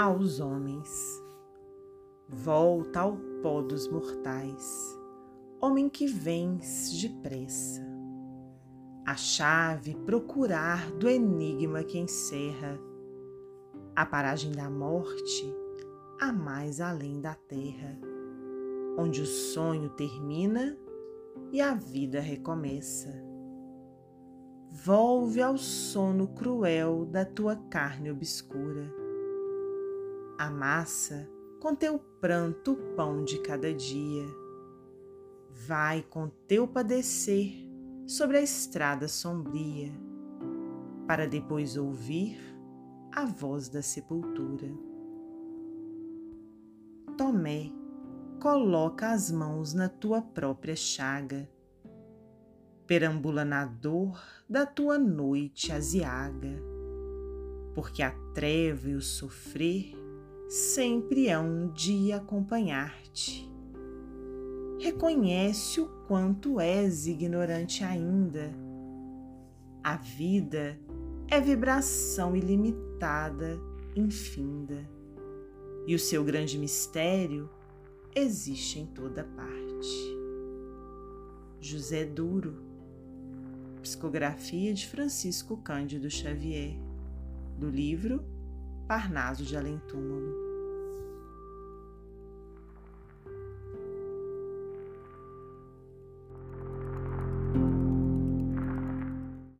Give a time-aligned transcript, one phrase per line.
[0.00, 1.22] aos homens.
[2.26, 4.98] Volta ao pó dos mortais,
[5.60, 7.86] homem que vens depressa.
[9.06, 12.80] A chave procurar do enigma que encerra
[13.94, 15.54] a paragem da morte,
[16.18, 17.98] a mais além da terra,
[18.96, 20.78] onde o sonho termina
[21.52, 23.12] e a vida recomeça.
[24.70, 28.99] Volve ao sono cruel da tua carne obscura.
[30.40, 31.28] Amassa
[31.60, 34.24] com teu pranto o pão de cada dia.
[35.66, 37.52] Vai com teu padecer
[38.06, 39.92] sobre a estrada sombria,
[41.06, 42.38] para depois ouvir
[43.12, 44.72] a voz da sepultura.
[47.18, 47.70] Tomé,
[48.40, 51.46] coloca as mãos na tua própria chaga,
[52.86, 54.18] perambula na dor
[54.48, 56.62] da tua noite aziaga,
[57.74, 59.99] porque a treva e o sofrer
[60.50, 63.48] sempre hão de acompanhar-te.
[64.80, 68.52] Reconhece o quanto és ignorante ainda.
[69.80, 70.76] A vida
[71.30, 73.60] é vibração ilimitada,
[73.94, 74.90] infinda,
[75.86, 77.48] e o seu grande mistério
[78.12, 80.18] existe em toda parte.
[81.60, 82.60] José Duro,
[83.82, 86.76] psicografia de Francisco Cândido Xavier,
[87.56, 88.39] do livro
[88.90, 90.34] Parnaso de Além-Túmulo.